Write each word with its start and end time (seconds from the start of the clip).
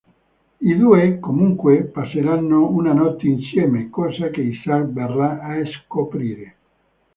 I 0.61 0.73
due, 0.77 1.19
comunque, 1.19 1.83
passeranno 1.83 2.67
una 2.69 2.91
notte 2.91 3.27
insieme, 3.27 3.91
cosa 3.91 4.29
che 4.31 4.41
Isaac 4.41 4.85
verrà 4.87 5.41
a 5.43 5.61
scoprire. 5.85 6.55